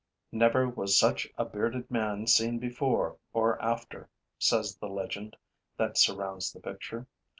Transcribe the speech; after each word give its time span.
'Never 0.31 0.67
was 0.67 0.97
such 0.97 1.29
a 1.37 1.45
bearded 1.45 1.91
man 1.91 2.25
seen 2.25 2.57
before 2.57 3.17
or 3.33 3.61
after,' 3.61 4.09
says 4.39 4.75
the 4.77 4.89
legend 4.89 5.37
that 5.77 5.95
surrounds 5.95 6.51
the 6.51 6.59
picture. 6.59 7.05